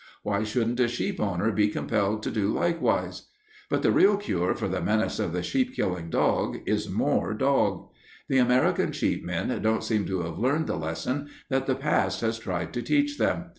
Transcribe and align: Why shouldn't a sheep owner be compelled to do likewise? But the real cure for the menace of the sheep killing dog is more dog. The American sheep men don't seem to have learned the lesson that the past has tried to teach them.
Why 0.23 0.43
shouldn't 0.43 0.79
a 0.79 0.87
sheep 0.87 1.19
owner 1.19 1.51
be 1.51 1.67
compelled 1.67 2.23
to 2.23 2.31
do 2.31 2.51
likewise? 2.51 3.27
But 3.69 3.83
the 3.83 3.91
real 3.91 4.17
cure 4.17 4.55
for 4.55 4.67
the 4.67 4.81
menace 4.81 5.19
of 5.19 5.31
the 5.31 5.43
sheep 5.43 5.75
killing 5.75 6.09
dog 6.09 6.57
is 6.65 6.89
more 6.89 7.35
dog. 7.35 7.87
The 8.27 8.39
American 8.39 8.93
sheep 8.93 9.23
men 9.23 9.61
don't 9.61 9.83
seem 9.83 10.07
to 10.07 10.23
have 10.23 10.39
learned 10.39 10.65
the 10.65 10.75
lesson 10.75 11.29
that 11.49 11.67
the 11.67 11.75
past 11.75 12.21
has 12.21 12.39
tried 12.39 12.73
to 12.73 12.81
teach 12.81 13.19
them. 13.19 13.49